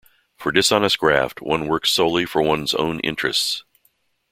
For 0.35 0.51
dishonest 0.51 0.97
graft, 0.97 1.43
one 1.43 1.67
works 1.67 1.91
solely 1.91 2.25
for 2.25 2.41
one's 2.41 2.73
own 2.73 2.99
interests. 3.01 3.63